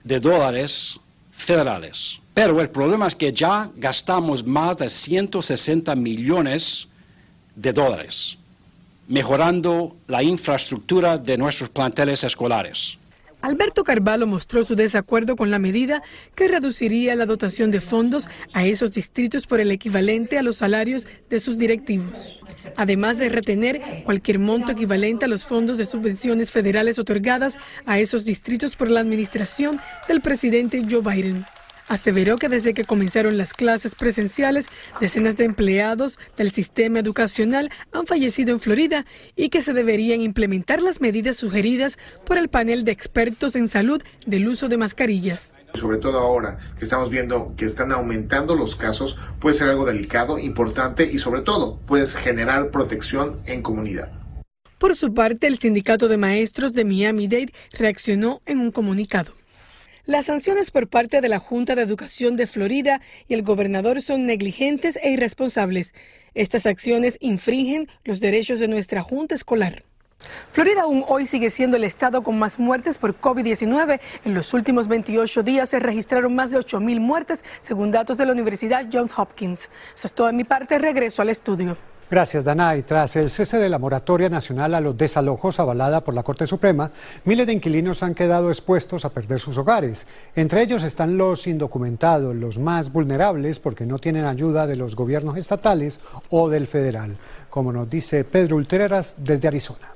de 0.02 0.18
dólares 0.18 0.98
federales 1.30 2.20
pero 2.38 2.60
el 2.60 2.70
problema 2.70 3.08
es 3.08 3.16
que 3.16 3.32
ya 3.32 3.68
gastamos 3.74 4.46
más 4.46 4.78
de 4.78 4.88
160 4.88 5.96
millones 5.96 6.86
de 7.56 7.72
dólares 7.72 8.38
mejorando 9.08 9.96
la 10.06 10.22
infraestructura 10.22 11.18
de 11.18 11.36
nuestros 11.36 11.68
planteles 11.68 12.22
escolares. 12.22 12.96
Alberto 13.40 13.82
Carvalho 13.82 14.24
mostró 14.28 14.62
su 14.62 14.76
desacuerdo 14.76 15.34
con 15.34 15.50
la 15.50 15.58
medida 15.58 16.00
que 16.36 16.46
reduciría 16.46 17.16
la 17.16 17.26
dotación 17.26 17.72
de 17.72 17.80
fondos 17.80 18.28
a 18.52 18.64
esos 18.64 18.92
distritos 18.92 19.44
por 19.44 19.58
el 19.58 19.72
equivalente 19.72 20.38
a 20.38 20.42
los 20.44 20.58
salarios 20.58 21.08
de 21.28 21.40
sus 21.40 21.58
directivos, 21.58 22.38
además 22.76 23.18
de 23.18 23.30
retener 23.30 24.04
cualquier 24.04 24.38
monto 24.38 24.70
equivalente 24.70 25.24
a 25.24 25.28
los 25.28 25.44
fondos 25.44 25.76
de 25.76 25.86
subvenciones 25.86 26.52
federales 26.52 27.00
otorgadas 27.00 27.58
a 27.84 27.98
esos 27.98 28.24
distritos 28.24 28.76
por 28.76 28.88
la 28.88 29.00
administración 29.00 29.80
del 30.06 30.20
presidente 30.20 30.84
Joe 30.88 31.00
Biden. 31.00 31.44
Aseveró 31.88 32.36
que 32.36 32.50
desde 32.50 32.74
que 32.74 32.84
comenzaron 32.84 33.38
las 33.38 33.54
clases 33.54 33.94
presenciales, 33.94 34.66
decenas 35.00 35.36
de 35.36 35.44
empleados 35.44 36.18
del 36.36 36.50
sistema 36.50 36.98
educacional 36.98 37.70
han 37.92 38.06
fallecido 38.06 38.52
en 38.52 38.60
Florida 38.60 39.06
y 39.36 39.48
que 39.48 39.62
se 39.62 39.72
deberían 39.72 40.20
implementar 40.20 40.82
las 40.82 41.00
medidas 41.00 41.36
sugeridas 41.36 41.98
por 42.26 42.36
el 42.36 42.48
panel 42.48 42.84
de 42.84 42.92
expertos 42.92 43.56
en 43.56 43.68
salud 43.68 44.02
del 44.26 44.48
uso 44.48 44.68
de 44.68 44.76
mascarillas. 44.76 45.54
Sobre 45.74 45.98
todo 45.98 46.18
ahora 46.18 46.58
que 46.78 46.84
estamos 46.84 47.10
viendo 47.10 47.54
que 47.56 47.64
están 47.64 47.92
aumentando 47.92 48.54
los 48.54 48.76
casos, 48.76 49.18
puede 49.40 49.54
ser 49.54 49.68
algo 49.68 49.84
delicado, 49.86 50.38
importante 50.38 51.10
y 51.10 51.18
sobre 51.18 51.42
todo 51.42 51.78
puede 51.86 52.06
generar 52.06 52.70
protección 52.70 53.40
en 53.46 53.62
comunidad. 53.62 54.12
Por 54.78 54.94
su 54.94 55.12
parte, 55.12 55.46
el 55.46 55.58
sindicato 55.58 56.08
de 56.08 56.18
maestros 56.18 56.72
de 56.72 56.84
Miami-Dade 56.84 57.52
reaccionó 57.72 58.40
en 58.46 58.60
un 58.60 58.70
comunicado. 58.70 59.32
Las 60.08 60.24
sanciones 60.24 60.70
por 60.70 60.88
parte 60.88 61.20
de 61.20 61.28
la 61.28 61.38
Junta 61.38 61.74
de 61.74 61.82
Educación 61.82 62.34
de 62.36 62.46
Florida 62.46 63.02
y 63.28 63.34
el 63.34 63.42
gobernador 63.42 64.00
son 64.00 64.24
negligentes 64.24 64.98
e 65.02 65.10
irresponsables. 65.10 65.92
Estas 66.32 66.64
acciones 66.64 67.18
infringen 67.20 67.90
los 68.04 68.18
derechos 68.18 68.58
de 68.58 68.68
nuestra 68.68 69.02
Junta 69.02 69.34
Escolar. 69.34 69.84
Florida 70.50 70.84
aún 70.84 71.04
hoy 71.08 71.26
sigue 71.26 71.50
siendo 71.50 71.76
el 71.76 71.84
estado 71.84 72.22
con 72.22 72.38
más 72.38 72.58
muertes 72.58 72.96
por 72.96 73.20
COVID-19. 73.20 74.00
En 74.24 74.32
los 74.32 74.54
últimos 74.54 74.88
28 74.88 75.42
días 75.42 75.68
se 75.68 75.78
registraron 75.78 76.34
más 76.34 76.50
de 76.50 76.58
8.000 76.58 77.00
muertes, 77.00 77.44
según 77.60 77.90
datos 77.90 78.16
de 78.16 78.24
la 78.24 78.32
Universidad 78.32 78.86
Johns 78.90 79.12
Hopkins. 79.14 79.68
Eso 79.94 80.06
es 80.06 80.12
todo 80.14 80.28
de 80.28 80.32
mi 80.32 80.44
parte. 80.44 80.78
Regreso 80.78 81.20
al 81.20 81.28
estudio. 81.28 81.76
Gracias, 82.10 82.44
Danay. 82.44 82.84
Tras 82.84 83.16
el 83.16 83.28
cese 83.28 83.58
de 83.58 83.68
la 83.68 83.78
moratoria 83.78 84.30
nacional 84.30 84.74
a 84.74 84.80
los 84.80 84.96
desalojos 84.96 85.60
avalada 85.60 86.02
por 86.02 86.14
la 86.14 86.22
Corte 86.22 86.46
Suprema, 86.46 86.90
miles 87.26 87.46
de 87.46 87.52
inquilinos 87.52 88.02
han 88.02 88.14
quedado 88.14 88.48
expuestos 88.48 89.04
a 89.04 89.10
perder 89.10 89.40
sus 89.40 89.58
hogares. 89.58 90.06
Entre 90.34 90.62
ellos 90.62 90.84
están 90.84 91.18
los 91.18 91.46
indocumentados, 91.46 92.34
los 92.34 92.58
más 92.58 92.92
vulnerables 92.92 93.60
porque 93.60 93.84
no 93.84 93.98
tienen 93.98 94.24
ayuda 94.24 94.66
de 94.66 94.76
los 94.76 94.96
gobiernos 94.96 95.36
estatales 95.36 96.00
o 96.30 96.48
del 96.48 96.66
federal, 96.66 97.18
como 97.50 97.74
nos 97.74 97.90
dice 97.90 98.24
Pedro 98.24 98.56
Ultreras 98.56 99.16
desde 99.18 99.48
Arizona. 99.48 99.92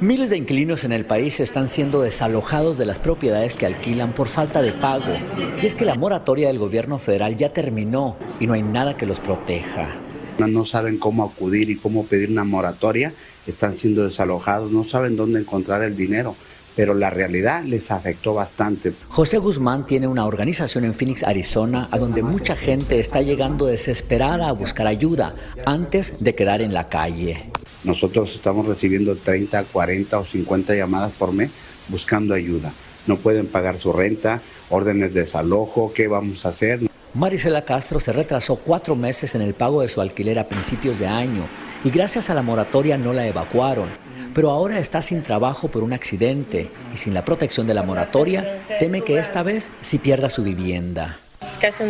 Miles 0.00 0.28
de 0.28 0.36
inquilinos 0.36 0.84
en 0.84 0.92
el 0.92 1.06
país 1.06 1.40
están 1.40 1.70
siendo 1.70 2.02
desalojados 2.02 2.76
de 2.76 2.84
las 2.84 2.98
propiedades 2.98 3.56
que 3.56 3.64
alquilan 3.64 4.12
por 4.12 4.28
falta 4.28 4.60
de 4.60 4.72
pago. 4.72 5.14
Y 5.62 5.64
es 5.64 5.74
que 5.74 5.86
la 5.86 5.94
moratoria 5.94 6.48
del 6.48 6.58
gobierno 6.58 6.98
federal 6.98 7.38
ya 7.38 7.54
terminó 7.54 8.18
y 8.38 8.46
no 8.46 8.52
hay 8.52 8.62
nada 8.62 8.98
que 8.98 9.06
los 9.06 9.20
proteja 9.20 10.02
no 10.38 10.66
saben 10.66 10.98
cómo 10.98 11.24
acudir 11.24 11.70
y 11.70 11.76
cómo 11.76 12.04
pedir 12.06 12.30
una 12.30 12.44
moratoria, 12.44 13.12
están 13.46 13.76
siendo 13.76 14.04
desalojados, 14.04 14.72
no 14.72 14.84
saben 14.84 15.16
dónde 15.16 15.40
encontrar 15.40 15.82
el 15.82 15.96
dinero 15.96 16.36
pero 16.76 16.92
la 16.92 17.08
realidad 17.08 17.64
les 17.64 17.90
afectó 17.90 18.34
bastante. 18.34 18.92
José 19.08 19.38
Guzmán 19.38 19.86
tiene 19.86 20.06
una 20.06 20.26
organización 20.26 20.84
en 20.84 20.92
Phoenix, 20.92 21.22
Arizona, 21.24 21.88
a 21.90 21.98
donde 21.98 22.22
mucha 22.22 22.54
gente 22.54 23.00
está 23.00 23.22
llegando 23.22 23.64
desesperada 23.64 24.50
a 24.50 24.52
buscar 24.52 24.86
ayuda 24.86 25.34
antes 25.64 26.20
de 26.20 26.34
quedar 26.34 26.60
en 26.60 26.74
la 26.74 26.90
calle. 26.90 27.50
Nosotros 27.82 28.34
estamos 28.34 28.66
recibiendo 28.66 29.16
30, 29.16 29.64
40 29.64 30.18
o 30.18 30.24
50 30.24 30.74
llamadas 30.74 31.12
por 31.12 31.32
mes 31.32 31.50
buscando 31.88 32.34
ayuda. 32.34 32.72
No 33.06 33.16
pueden 33.16 33.46
pagar 33.46 33.78
su 33.78 33.92
renta, 33.92 34.42
órdenes 34.68 35.14
de 35.14 35.20
desalojo, 35.20 35.92
¿qué 35.94 36.08
vamos 36.08 36.44
a 36.44 36.50
hacer? 36.50 36.85
Marisela 37.16 37.62
Castro 37.62 37.98
se 37.98 38.12
retrasó 38.12 38.56
cuatro 38.56 38.94
meses 38.94 39.34
en 39.34 39.40
el 39.40 39.54
pago 39.54 39.80
de 39.80 39.88
su 39.88 40.02
alquiler 40.02 40.38
a 40.38 40.48
principios 40.48 40.98
de 40.98 41.06
año 41.06 41.46
y 41.82 41.88
gracias 41.88 42.28
a 42.28 42.34
la 42.34 42.42
moratoria 42.42 42.98
no 42.98 43.14
la 43.14 43.26
evacuaron. 43.26 43.88
Pero 44.34 44.50
ahora 44.50 44.78
está 44.78 45.00
sin 45.00 45.22
trabajo 45.22 45.68
por 45.68 45.82
un 45.82 45.94
accidente 45.94 46.70
y 46.94 46.98
sin 46.98 47.14
la 47.14 47.24
protección 47.24 47.66
de 47.66 47.72
la 47.72 47.82
moratoria 47.82 48.60
teme 48.78 49.00
que 49.00 49.18
esta 49.18 49.42
vez 49.42 49.70
sí 49.80 49.96
pierda 49.96 50.28
su 50.28 50.42
vivienda. 50.42 51.18
Casi 51.58 51.84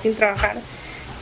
sin 0.00 0.14
trabajar, 0.14 0.54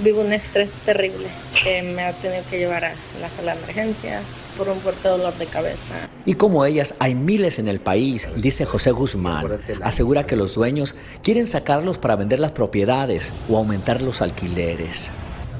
vivo 0.00 0.20
un 0.20 0.32
estrés 0.32 0.70
terrible 0.84 1.26
que 1.62 1.82
me 1.82 2.02
ha 2.02 2.12
tenido 2.12 2.42
que 2.50 2.58
llevar 2.58 2.84
a 2.84 2.92
la 3.20 3.28
sala 3.28 3.54
de 3.54 3.62
emergencia 3.62 4.20
por 4.56 4.68
un 4.68 4.78
fuerte 4.78 5.08
dolor 5.08 5.34
de 5.38 5.46
cabeza. 5.46 5.94
Y 6.24 6.34
como 6.34 6.64
ellas, 6.64 6.94
hay 6.98 7.14
miles 7.14 7.58
en 7.58 7.68
el 7.68 7.80
país, 7.80 8.28
dice 8.36 8.64
José 8.64 8.90
Guzmán. 8.90 9.60
Asegura 9.82 10.26
que 10.26 10.36
los 10.36 10.54
dueños 10.54 10.94
quieren 11.22 11.46
sacarlos 11.46 11.98
para 11.98 12.16
vender 12.16 12.40
las 12.40 12.52
propiedades 12.52 13.32
o 13.48 13.56
aumentar 13.56 14.02
los 14.02 14.20
alquileres. 14.20 15.10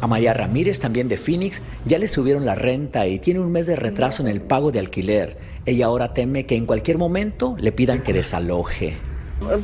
A 0.00 0.07
María 0.07 0.33
Ramírez, 0.33 0.78
también 0.78 1.09
de 1.09 1.16
Phoenix, 1.16 1.62
ya 1.85 1.99
le 1.99 2.07
subieron 2.07 2.45
la 2.47 2.54
renta 2.54 3.07
y 3.07 3.18
tiene 3.18 3.40
un 3.40 3.50
mes 3.50 3.66
de 3.66 3.76
retraso 3.76 4.23
en 4.23 4.28
el 4.28 4.40
pago 4.40 4.71
de 4.71 4.78
alquiler. 4.78 5.38
Ella 5.64 5.87
ahora 5.87 6.14
teme 6.14 6.47
que 6.47 6.57
en 6.57 6.66
cualquier 6.66 6.99
momento 6.99 7.57
le 7.59 7.73
pidan 7.73 8.02
que 8.02 8.12
desaloje. 8.12 8.97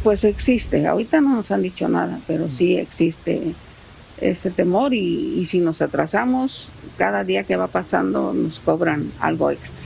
Pues 0.02 0.24
existe, 0.24 0.86
ahorita 0.86 1.20
no 1.20 1.36
nos 1.36 1.50
han 1.50 1.62
dicho 1.62 1.88
nada, 1.88 2.18
pero 2.26 2.48
sí 2.48 2.76
existe 2.76 3.54
ese 4.20 4.50
temor 4.50 4.94
y, 4.94 5.40
y 5.40 5.46
si 5.46 5.60
nos 5.60 5.82
atrasamos, 5.82 6.68
cada 6.96 7.24
día 7.24 7.44
que 7.44 7.56
va 7.56 7.66
pasando 7.66 8.32
nos 8.32 8.58
cobran 8.60 9.10
algo 9.20 9.50
extra. 9.50 9.84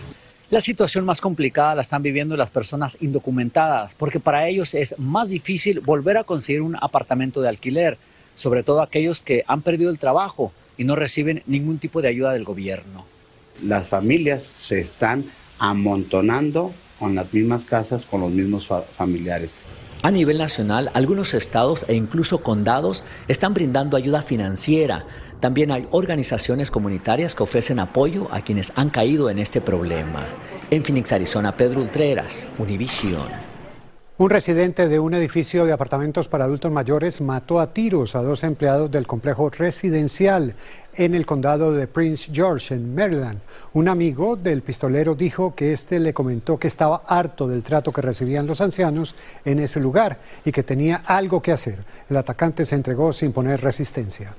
La 0.51 0.63
situación 0.63 1.05
más 1.05 1.21
complicada 1.21 1.75
la 1.75 1.83
están 1.83 2.03
viviendo 2.03 2.35
las 2.35 2.49
personas 2.49 2.97
indocumentadas, 3.03 3.95
porque 3.95 4.19
para 4.19 4.49
ellos 4.49 4.75
es 4.75 4.99
más 4.99 5.29
difícil 5.29 5.81
volver 5.81 6.17
a 6.17 6.25
conseguir 6.25 6.63
un 6.63 6.75
apartamento 6.81 7.43
de 7.43 7.51
alquiler, 7.51 7.99
sobre 8.35 8.63
todo 8.63 8.81
aquellos 8.81 9.21
que 9.21 9.45
han 9.47 9.61
perdido 9.61 9.91
el 9.91 9.99
trabajo 9.99 10.53
y 10.79 10.85
no 10.85 10.97
reciben 10.97 11.43
ningún 11.47 11.79
tipo 11.79 12.01
de 12.01 12.09
ayuda 12.09 12.33
del 12.33 12.45
gobierno. 12.45 13.05
Las 13.63 13.89
familias 13.89 14.43
se 14.43 14.81
están 14.81 15.25
amontonando 15.59 16.73
con 16.99 17.15
las 17.15 17.35
mismas 17.35 17.65
casas, 17.65 18.07
con 18.07 18.23
los 18.23 18.31
mismos 18.31 18.69
familiares. 18.97 19.51
A 20.02 20.11
nivel 20.11 20.38
nacional, 20.38 20.90
algunos 20.95 21.35
estados 21.35 21.85
e 21.88 21.95
incluso 21.95 22.38
condados 22.43 23.02
están 23.26 23.55
brindando 23.55 23.97
ayuda 23.97 24.23
financiera 24.23 25.05
también 25.40 25.71
hay 25.71 25.87
organizaciones 25.93 26.71
comunitarias 26.71 27.35
que 27.35 27.45
ofrecen 27.45 27.78
apoyo 27.78 28.28
a 28.33 28.40
quienes 28.40 28.73
han 28.75 28.90
caído 28.90 29.31
en 29.31 29.38
este 29.38 29.61
problema. 29.61 30.26
En 30.71 30.83
Phoenix, 30.83 31.12
Arizona, 31.12 31.57
Pedro 31.57 31.81
Ultreras, 31.81 32.49
Univision. 32.59 33.48
Un 34.21 34.31
residente 34.31 34.89
de 34.89 34.99
un 34.99 35.15
edificio 35.15 35.65
de 35.65 35.73
apartamentos 35.73 36.27
para 36.27 36.45
adultos 36.45 36.73
mayores 36.73 37.21
mató 37.21 37.61
a 37.61 37.73
tiros 37.73 38.17
a 38.17 38.21
dos 38.21 38.43
empleados 38.43 38.91
del 38.91 39.07
complejo 39.07 39.49
residencial 39.49 40.57
en 40.95 41.15
el 41.15 41.25
condado 41.25 41.73
de 41.73 41.87
Prince 41.87 42.29
George, 42.33 42.75
en 42.75 42.97
Maryland. 42.97 43.39
Un 43.75 43.87
amigo 43.87 44.35
del 44.35 44.63
pistolero 44.63 45.15
dijo 45.15 45.55
que 45.55 45.73
este 45.73 46.01
le 46.01 46.13
comentó 46.13 46.59
que 46.59 46.67
estaba 46.67 47.03
harto 47.07 47.47
del 47.47 47.63
trato 47.63 47.93
que 47.93 48.03
recibían 48.03 48.49
los 48.49 48.61
ancianos 48.61 49.15
en 49.45 49.61
ese 49.61 49.79
lugar 49.79 50.19
y 50.45 50.51
que 50.51 50.65
tenía 50.65 50.97
algo 50.97 51.41
que 51.41 51.53
hacer. 51.53 51.79
El 52.11 52.17
atacante 52.17 52.65
se 52.65 52.75
entregó 52.75 53.13
sin 53.13 53.33
poner 53.33 53.61
resistencia. 53.61 54.35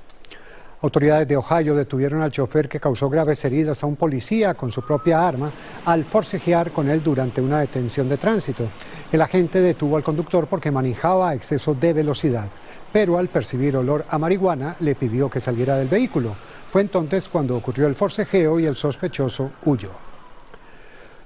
Autoridades 0.82 1.28
de 1.28 1.36
Ohio 1.36 1.74
detuvieron 1.74 2.22
al 2.22 2.30
chofer 2.30 2.66
que 2.66 2.80
causó 2.80 3.10
graves 3.10 3.44
heridas 3.44 3.82
a 3.82 3.86
un 3.86 3.96
policía 3.96 4.54
con 4.54 4.72
su 4.72 4.80
propia 4.80 5.28
arma 5.28 5.50
al 5.84 6.04
forcejear 6.04 6.70
con 6.70 6.88
él 6.88 7.02
durante 7.02 7.42
una 7.42 7.60
detención 7.60 8.08
de 8.08 8.16
tránsito. 8.16 8.64
El 9.12 9.20
agente 9.20 9.60
detuvo 9.60 9.98
al 9.98 10.02
conductor 10.02 10.46
porque 10.46 10.70
manejaba 10.70 11.28
a 11.28 11.34
exceso 11.34 11.74
de 11.74 11.92
velocidad, 11.92 12.48
pero 12.92 13.18
al 13.18 13.28
percibir 13.28 13.76
olor 13.76 14.06
a 14.08 14.16
marihuana 14.16 14.76
le 14.80 14.94
pidió 14.94 15.28
que 15.28 15.40
saliera 15.40 15.76
del 15.76 15.88
vehículo. 15.88 16.34
Fue 16.70 16.80
entonces 16.80 17.28
cuando 17.28 17.56
ocurrió 17.56 17.86
el 17.86 17.94
forcejeo 17.94 18.58
y 18.58 18.64
el 18.64 18.76
sospechoso 18.76 19.50
huyó. 19.66 20.09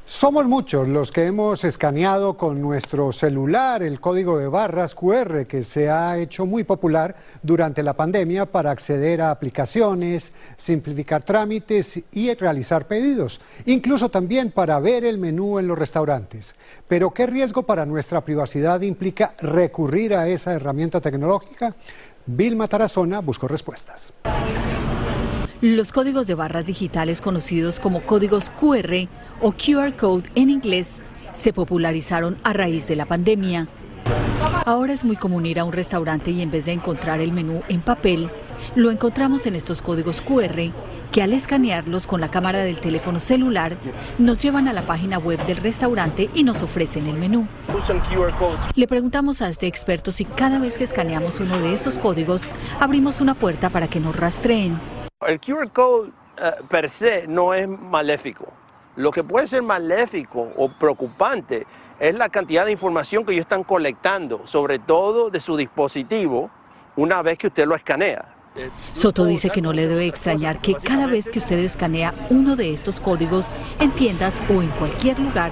Somos 0.06 0.44
muchos 0.44 0.86
los 0.86 1.10
que 1.10 1.24
hemos 1.24 1.64
escaneado 1.64 2.36
con 2.36 2.60
nuestro 2.60 3.10
celular 3.10 3.82
el 3.82 4.00
código 4.00 4.38
de 4.38 4.48
barras 4.48 4.94
QR 4.94 5.46
que 5.46 5.62
se 5.62 5.88
ha 5.88 6.18
hecho 6.18 6.44
muy 6.44 6.62
popular 6.62 7.16
durante 7.42 7.82
la 7.82 7.94
pandemia 7.94 8.44
para 8.44 8.70
acceder 8.70 9.22
a 9.22 9.30
aplicaciones, 9.30 10.34
simplificar 10.58 11.22
trámites 11.22 12.02
y 12.12 12.34
realizar 12.34 12.86
pedidos, 12.86 13.40
incluso 13.64 14.10
también 14.10 14.50
para 14.50 14.78
ver 14.78 15.06
el 15.06 15.16
menú 15.16 15.58
en 15.58 15.68
los 15.68 15.78
restaurantes. 15.78 16.54
Pero 16.86 17.14
¿qué 17.14 17.26
riesgo 17.26 17.62
para 17.62 17.86
nuestra 17.86 18.20
privacidad 18.20 18.82
implica 18.82 19.34
recurrir 19.38 20.14
a 20.16 20.28
esa 20.28 20.52
herramienta 20.52 21.00
tecnológica? 21.00 21.74
Vilma 22.26 22.68
Tarazona 22.68 23.20
buscó 23.20 23.48
respuestas. 23.48 24.12
Los 25.60 25.92
códigos 25.92 26.26
de 26.26 26.34
barras 26.34 26.66
digitales 26.66 27.20
conocidos 27.20 27.78
como 27.78 28.02
códigos 28.02 28.50
QR 28.50 29.08
o 29.40 29.52
QR 29.52 29.94
Code 29.96 30.28
en 30.34 30.50
inglés 30.50 31.04
se 31.32 31.52
popularizaron 31.52 32.38
a 32.42 32.52
raíz 32.52 32.86
de 32.86 32.96
la 32.96 33.06
pandemia. 33.06 33.68
Ahora 34.66 34.92
es 34.92 35.04
muy 35.04 35.16
común 35.16 35.46
ir 35.46 35.60
a 35.60 35.64
un 35.64 35.72
restaurante 35.72 36.32
y 36.32 36.42
en 36.42 36.50
vez 36.50 36.64
de 36.64 36.72
encontrar 36.72 37.20
el 37.20 37.32
menú 37.32 37.62
en 37.68 37.80
papel, 37.80 38.30
Lo 38.74 38.90
encontramos 38.90 39.46
en 39.46 39.56
estos 39.56 39.82
códigos 39.82 40.20
QR 40.22 40.72
que 41.12 41.22
al 41.22 41.32
escanearlos 41.32 42.06
con 42.06 42.20
la 42.20 42.30
cámara 42.30 42.60
del 42.60 42.80
teléfono 42.80 43.20
celular 43.20 43.76
nos 44.18 44.38
llevan 44.38 44.68
a 44.68 44.72
la 44.72 44.86
página 44.86 45.18
web 45.18 45.44
del 45.46 45.58
restaurante 45.58 46.30
y 46.34 46.44
nos 46.44 46.62
ofrecen 46.62 47.06
el 47.06 47.16
menú. 47.16 47.46
Le 48.74 48.88
preguntamos 48.88 49.42
a 49.42 49.48
este 49.48 49.66
experto 49.66 50.12
si 50.12 50.24
cada 50.24 50.58
vez 50.58 50.78
que 50.78 50.84
escaneamos 50.84 51.40
uno 51.40 51.58
de 51.58 51.74
esos 51.74 51.98
códigos 51.98 52.42
abrimos 52.80 53.20
una 53.20 53.34
puerta 53.34 53.70
para 53.70 53.88
que 53.88 54.00
nos 54.00 54.16
rastreen. 54.16 54.78
El 55.26 55.40
QR 55.40 55.70
code 55.70 56.10
eh, 56.36 56.52
per 56.68 56.90
se 56.90 57.26
no 57.26 57.54
es 57.54 57.66
maléfico. 57.68 58.46
Lo 58.96 59.10
que 59.10 59.24
puede 59.24 59.46
ser 59.46 59.62
maléfico 59.62 60.52
o 60.56 60.68
preocupante 60.68 61.66
es 61.98 62.14
la 62.14 62.28
cantidad 62.28 62.64
de 62.64 62.72
información 62.72 63.24
que 63.24 63.32
ellos 63.32 63.44
están 63.44 63.64
colectando, 63.64 64.46
sobre 64.46 64.78
todo 64.78 65.30
de 65.30 65.40
su 65.40 65.56
dispositivo, 65.56 66.50
una 66.96 67.22
vez 67.22 67.38
que 67.38 67.48
usted 67.48 67.66
lo 67.66 67.74
escanea. 67.74 68.24
Soto 68.92 69.24
dice 69.24 69.50
que 69.50 69.60
no 69.60 69.72
le 69.72 69.88
debe 69.88 70.06
extrañar 70.06 70.60
que 70.60 70.74
cada 70.74 71.08
vez 71.08 71.28
que 71.28 71.40
usted 71.40 71.58
escanea 71.58 72.14
uno 72.30 72.54
de 72.54 72.72
estos 72.72 73.00
códigos 73.00 73.50
en 73.80 73.90
tiendas 73.90 74.38
o 74.48 74.62
en 74.62 74.68
cualquier 74.70 75.18
lugar, 75.18 75.50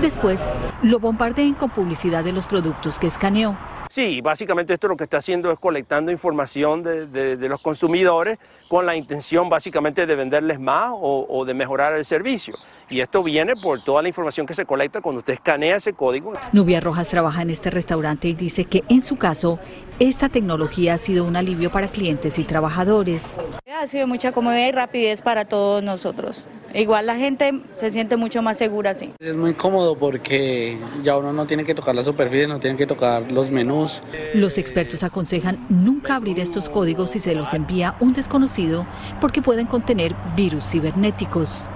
después 0.00 0.52
lo 0.82 1.00
bombardeen 1.00 1.54
con 1.54 1.70
publicidad 1.70 2.22
de 2.22 2.32
los 2.32 2.46
productos 2.46 3.00
que 3.00 3.08
escaneó. 3.08 3.56
Sí, 3.94 4.20
básicamente 4.20 4.74
esto 4.74 4.88
lo 4.88 4.96
que 4.96 5.04
está 5.04 5.18
haciendo 5.18 5.52
es 5.52 5.58
colectando 5.60 6.10
información 6.10 6.82
de, 6.82 7.36
los 7.48 7.62
consumidores 7.62 8.40
con 8.66 8.86
la 8.86 8.96
intención 8.96 9.48
básicamente 9.48 10.04
de 10.04 10.16
venderles 10.16 10.58
más 10.58 10.90
o, 10.92 11.44
de 11.44 11.54
mejorar 11.54 11.92
el 11.92 12.04
servicio. 12.04 12.56
Y 12.90 12.98
esto 12.98 13.22
viene 13.22 13.54
por 13.54 13.84
toda 13.84 14.02
la 14.02 14.08
información 14.08 14.48
que 14.48 14.54
se 14.54 14.64
colecta 14.64 15.00
cuando 15.00 15.20
usted 15.20 15.34
escanea 15.34 15.76
ese 15.76 15.92
código. 15.92 16.32
Nubia 16.52 16.80
Rojas 16.80 17.06
trabaja 17.06 17.42
en 17.42 17.50
este 17.50 17.70
restaurante 17.70 18.26
y 18.26 18.34
dice 18.34 18.64
que 18.64 18.82
en 18.88 19.00
su 19.00 19.14
caso 19.14 19.60
esta 19.98 20.28
tecnología 20.28 20.94
ha 20.94 20.98
sido 20.98 21.24
un 21.24 21.36
alivio 21.36 21.70
para 21.70 21.88
clientes 21.88 22.38
y 22.38 22.44
trabajadores. 22.44 23.36
Ha 23.80 23.86
sido 23.86 24.06
mucha 24.06 24.32
comodidad 24.32 24.68
y 24.68 24.72
rapidez 24.72 25.22
para 25.22 25.44
todos 25.44 25.82
nosotros. 25.82 26.46
Igual 26.74 27.06
la 27.06 27.16
gente 27.16 27.60
se 27.74 27.90
siente 27.90 28.16
mucho 28.16 28.42
más 28.42 28.56
segura 28.56 28.90
así. 28.90 29.12
Es 29.20 29.36
muy 29.36 29.54
cómodo 29.54 29.96
porque 29.96 30.76
ya 31.04 31.16
uno 31.16 31.32
no 31.32 31.46
tiene 31.46 31.64
que 31.64 31.74
tocar 31.74 31.94
la 31.94 32.02
superficie, 32.02 32.48
no 32.48 32.58
tiene 32.58 32.76
que 32.76 32.86
tocar 32.86 33.30
los 33.30 33.50
menús. 33.50 34.02
Los 34.34 34.58
expertos 34.58 35.04
aconsejan 35.04 35.64
nunca 35.68 36.16
abrir 36.16 36.40
estos 36.40 36.68
códigos 36.68 37.10
si 37.10 37.20
se 37.20 37.34
los 37.36 37.54
envía 37.54 37.94
un 38.00 38.12
desconocido 38.12 38.86
porque 39.20 39.42
pueden 39.42 39.66
contener 39.66 40.16
virus 40.34 40.68
cibernéticos. 40.68 41.66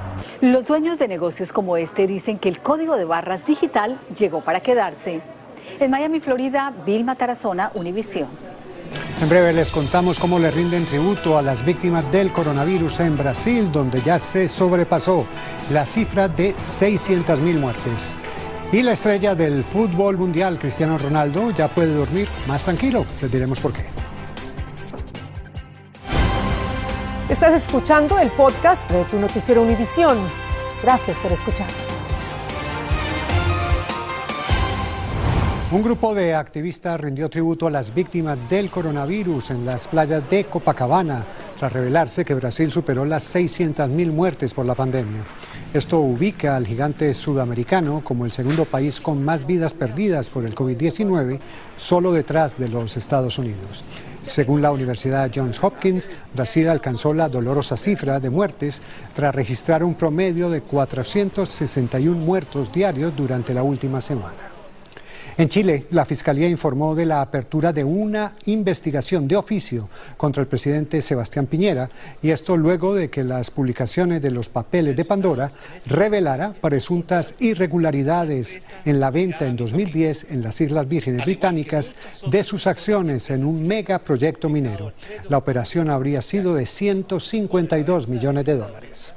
Los 0.41 0.67
dueños 0.67 0.99
de 0.99 1.07
negocios 1.07 1.53
como 1.53 1.77
este 1.77 2.09
dicen 2.09 2.39
que 2.39 2.49
el 2.49 2.61
código 2.61 2.97
de 2.97 3.05
barras 3.05 3.47
digital 3.47 4.01
llegó 4.19 4.41
para 4.41 4.61
quedarse. 4.61 5.21
En 5.79 5.91
Miami, 5.91 6.21
Florida, 6.21 6.73
Vilma 6.85 7.15
Tarazona, 7.15 7.71
Univisión. 7.75 8.29
En 9.21 9.29
breve 9.29 9.53
les 9.53 9.71
contamos 9.71 10.19
cómo 10.19 10.39
le 10.39 10.51
rinden 10.51 10.85
tributo 10.85 11.37
a 11.37 11.43
las 11.43 11.65
víctimas 11.65 12.11
del 12.13 12.31
coronavirus 12.31 13.01
en 13.01 13.17
Brasil, 13.17 13.71
donde 13.73 14.01
ya 14.01 14.19
se 14.19 14.49
sobrepasó 14.49 15.27
la 15.73 15.85
cifra 15.85 16.29
de 16.29 16.55
600.000 16.55 17.59
muertes. 17.59 18.15
Y 18.71 18.83
la 18.83 18.93
estrella 18.93 19.35
del 19.35 19.65
fútbol 19.65 20.19
mundial, 20.19 20.59
Cristiano 20.59 20.99
Ronaldo, 20.99 21.51
ya 21.51 21.69
puede 21.69 21.95
dormir 21.95 22.29
más 22.47 22.63
tranquilo. 22.65 23.05
Les 23.21 23.33
diremos 23.33 23.59
por 23.61 23.73
qué. 23.73 23.87
Estás 27.29 27.55
escuchando 27.55 28.19
el 28.19 28.31
podcast 28.31 28.91
de 28.91 29.05
tu 29.05 29.19
noticiero 29.19 29.63
Univisión. 29.63 30.19
Gracias 30.83 31.19
por 31.19 31.33
escuchar. 31.33 31.67
Un 35.71 35.83
grupo 35.83 36.15
de 36.15 36.35
activistas 36.35 36.99
rindió 36.99 37.29
tributo 37.29 37.67
a 37.67 37.71
las 37.71 37.95
víctimas 37.95 38.39
del 38.49 38.71
coronavirus 38.71 39.51
en 39.51 39.67
las 39.67 39.87
playas 39.87 40.23
de 40.31 40.45
Copacabana, 40.45 41.27
tras 41.59 41.71
revelarse 41.71 42.25
que 42.25 42.33
Brasil 42.33 42.71
superó 42.71 43.05
las 43.05 43.35
600.000 43.35 44.11
muertes 44.11 44.55
por 44.55 44.65
la 44.65 44.75
pandemia. 44.75 45.27
Esto 45.75 46.01
ubica 46.01 46.57
al 46.57 46.67
gigante 46.67 47.13
sudamericano 47.13 48.01
como 48.03 48.25
el 48.25 48.33
segundo 48.33 48.65
país 48.65 48.99
con 48.99 49.23
más 49.23 49.47
vidas 49.47 49.75
perdidas 49.75 50.31
por 50.31 50.47
el 50.47 50.55
COVID-19, 50.55 51.39
solo 51.77 52.13
detrás 52.15 52.57
de 52.57 52.69
los 52.69 52.97
Estados 52.97 53.39
Unidos. 53.39 53.85
Según 54.23 54.63
la 54.63 54.73
Universidad 54.73 55.31
Johns 55.35 55.63
Hopkins, 55.63 56.09
Brasil 56.35 56.67
alcanzó 56.71 57.13
la 57.13 57.29
dolorosa 57.29 57.77
cifra 57.77 58.21
de 58.21 58.31
muertes 58.31 58.81
tras 59.13 59.35
registrar 59.35 59.85
un 59.85 59.97
promedio 59.97 60.49
de 60.49 60.63
461 60.63 62.19
muertos 62.19 62.73
diarios 62.73 63.15
durante 63.15 63.53
la 63.53 63.63
última 63.63 64.01
semana. 64.01 64.48
En 65.39 65.49
Chile, 65.49 65.87
la 65.91 66.05
Fiscalía 66.05 66.49
informó 66.49 66.97
de 66.97 67.07
la 67.07 67.23
apertura 67.23 67.73
de 67.73 67.85
una 67.85 68.35
investigación 68.47 69.29
de 69.29 69.37
oficio 69.37 69.89
contra 70.17 70.43
el 70.43 70.49
presidente 70.49 71.01
Sebastián 71.01 71.47
Piñera, 71.47 71.89
y 72.21 72.31
esto 72.31 72.57
luego 72.57 72.93
de 72.93 73.09
que 73.09 73.23
las 73.23 73.53
publicaciones 73.53 74.21
de 74.21 74.33
los 74.33 74.49
papeles 74.49 74.97
de 74.97 75.05
Pandora 75.05 75.49
revelara 75.87 76.55
presuntas 76.55 77.37
irregularidades 77.39 78.63
en 78.85 78.99
la 78.99 79.13
venta 79.13 79.47
en 79.47 79.55
2010 79.55 80.33
en 80.33 80.43
las 80.43 80.61
Islas 80.61 80.89
Vírgenes 80.89 81.25
Británicas 81.25 81.95
de 82.29 82.43
sus 82.43 82.67
acciones 82.67 83.31
en 83.31 83.45
un 83.45 83.65
megaproyecto 83.65 84.49
minero. 84.49 84.93
La 85.29 85.39
operación 85.39 85.89
habría 85.89 86.21
sido 86.21 86.57
de 86.57 86.67
152 86.67 88.09
millones 88.09 88.45
de 88.45 88.57
dólares. 88.57 89.15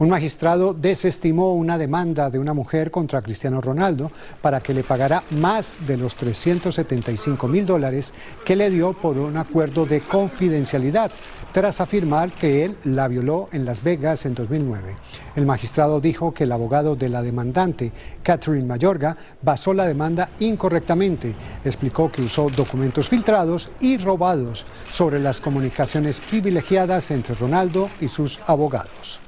Un 0.00 0.08
magistrado 0.08 0.72
desestimó 0.72 1.52
una 1.52 1.76
demanda 1.76 2.30
de 2.30 2.38
una 2.38 2.54
mujer 2.54 2.90
contra 2.90 3.20
Cristiano 3.20 3.60
Ronaldo 3.60 4.10
para 4.40 4.58
que 4.58 4.72
le 4.72 4.82
pagara 4.82 5.22
más 5.32 5.78
de 5.86 5.98
los 5.98 6.14
375 6.14 7.46
mil 7.46 7.66
dólares 7.66 8.14
que 8.42 8.56
le 8.56 8.70
dio 8.70 8.94
por 8.94 9.18
un 9.18 9.36
acuerdo 9.36 9.84
de 9.84 10.00
confidencialidad 10.00 11.10
tras 11.52 11.82
afirmar 11.82 12.32
que 12.32 12.64
él 12.64 12.78
la 12.84 13.08
violó 13.08 13.50
en 13.52 13.66
Las 13.66 13.82
Vegas 13.82 14.24
en 14.24 14.34
2009. 14.34 14.96
El 15.36 15.44
magistrado 15.44 16.00
dijo 16.00 16.32
que 16.32 16.44
el 16.44 16.52
abogado 16.52 16.96
de 16.96 17.10
la 17.10 17.20
demandante, 17.20 17.92
Catherine 18.22 18.66
Mayorga, 18.66 19.14
basó 19.42 19.74
la 19.74 19.84
demanda 19.84 20.30
incorrectamente. 20.38 21.34
Explicó 21.62 22.10
que 22.10 22.22
usó 22.22 22.48
documentos 22.48 23.10
filtrados 23.10 23.68
y 23.80 23.98
robados 23.98 24.64
sobre 24.90 25.20
las 25.20 25.42
comunicaciones 25.42 26.22
privilegiadas 26.22 27.10
entre 27.10 27.34
Ronaldo 27.34 27.90
y 28.00 28.08
sus 28.08 28.40
abogados. 28.46 29.20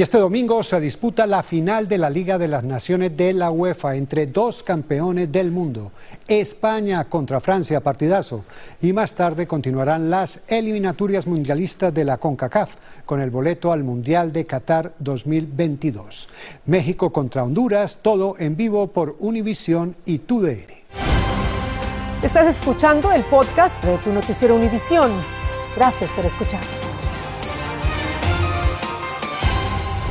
Y 0.00 0.02
este 0.02 0.16
domingo 0.16 0.62
se 0.62 0.80
disputa 0.80 1.26
la 1.26 1.42
final 1.42 1.86
de 1.86 1.98
la 1.98 2.08
Liga 2.08 2.38
de 2.38 2.48
las 2.48 2.64
Naciones 2.64 3.14
de 3.18 3.34
la 3.34 3.50
UEFA 3.50 3.96
entre 3.96 4.26
dos 4.26 4.62
campeones 4.62 5.30
del 5.30 5.50
mundo, 5.50 5.92
España 6.26 7.04
contra 7.04 7.38
Francia, 7.38 7.82
partidazo. 7.82 8.46
Y 8.80 8.94
más 8.94 9.12
tarde 9.12 9.46
continuarán 9.46 10.08
las 10.08 10.40
eliminatorias 10.48 11.26
mundialistas 11.26 11.92
de 11.92 12.06
la 12.06 12.16
CONCACAF 12.16 12.76
con 13.04 13.20
el 13.20 13.30
boleto 13.30 13.72
al 13.72 13.84
Mundial 13.84 14.32
de 14.32 14.46
Qatar 14.46 14.94
2022. 15.00 16.28
México 16.64 17.12
contra 17.12 17.44
Honduras, 17.44 17.98
todo 18.00 18.36
en 18.38 18.56
vivo 18.56 18.86
por 18.86 19.16
Univisión 19.18 19.96
y 20.06 20.20
TUDN. 20.20 20.64
Estás 22.22 22.46
escuchando 22.46 23.12
el 23.12 23.22
podcast 23.24 23.84
de 23.84 23.98
tu 23.98 24.14
noticiero 24.14 24.54
Univisión. 24.54 25.10
Gracias 25.76 26.10
por 26.12 26.24
escuchar. 26.24 26.89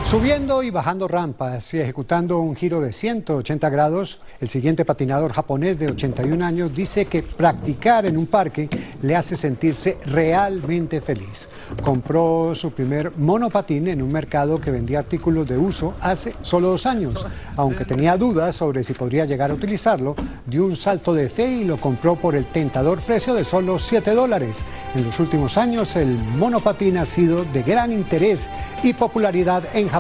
Subiendo 0.09 0.63
y 0.63 0.71
bajando 0.71 1.07
rampas 1.07 1.71
y 1.75 1.79
ejecutando 1.79 2.39
un 2.39 2.55
giro 2.55 2.81
de 2.81 2.91
180 2.91 3.69
grados, 3.69 4.19
el 4.41 4.49
siguiente 4.49 4.83
patinador 4.83 5.33
japonés 5.33 5.77
de 5.77 5.91
81 5.91 6.43
años 6.43 6.73
dice 6.73 7.05
que 7.05 7.21
practicar 7.21 8.07
en 8.07 8.17
un 8.17 8.25
parque 8.25 8.67
le 9.03 9.15
hace 9.15 9.37
sentirse 9.37 9.99
realmente 10.07 10.99
feliz. 10.99 11.47
Compró 11.83 12.55
su 12.55 12.71
primer 12.71 13.15
monopatín 13.17 13.87
en 13.87 14.01
un 14.01 14.11
mercado 14.11 14.59
que 14.59 14.71
vendía 14.71 14.97
artículos 14.97 15.47
de 15.47 15.59
uso 15.59 15.93
hace 16.01 16.33
solo 16.41 16.69
dos 16.69 16.87
años. 16.87 17.23
Aunque 17.55 17.85
tenía 17.85 18.17
dudas 18.17 18.55
sobre 18.55 18.83
si 18.83 18.93
podría 18.93 19.25
llegar 19.25 19.51
a 19.51 19.53
utilizarlo, 19.53 20.15
dio 20.47 20.65
un 20.65 20.75
salto 20.75 21.13
de 21.13 21.29
fe 21.29 21.51
y 21.51 21.65
lo 21.65 21.77
compró 21.77 22.15
por 22.15 22.33
el 22.33 22.47
tentador 22.47 22.99
precio 23.01 23.35
de 23.35 23.43
solo 23.43 23.77
7 23.77 24.15
dólares. 24.15 24.65
En 24.95 25.05
los 25.05 25.19
últimos 25.19 25.55
años 25.59 25.95
el 25.95 26.17
monopatín 26.17 26.97
ha 26.97 27.05
sido 27.05 27.45
de 27.45 27.61
gran 27.61 27.93
interés 27.93 28.49
y 28.81 28.93
popularidad 28.93 29.63
en 29.75 29.87
Japón 29.87 29.98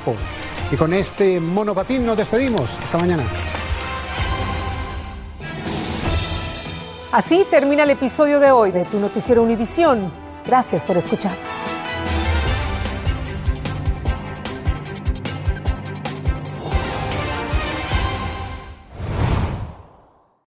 y 0.71 0.75
con 0.75 0.93
este 0.93 1.39
monopatín 1.39 2.05
nos 2.05 2.17
despedimos. 2.17 2.77
Hasta 2.83 2.97
mañana. 2.97 3.23
Así 7.11 7.45
termina 7.49 7.83
el 7.83 7.89
episodio 7.89 8.39
de 8.39 8.51
hoy 8.51 8.71
de 8.71 8.85
Tu 8.85 8.99
Noticiero 8.99 9.41
Univisión. 9.41 10.11
Gracias 10.45 10.83
por 10.83 10.97
escucharnos. 10.97 11.68